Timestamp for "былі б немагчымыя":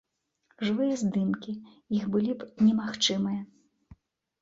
2.17-3.41